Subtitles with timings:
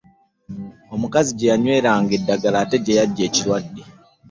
[0.95, 3.83] Omukazi gye yanyweranga eddagala ate gye yaggya ekirwadde.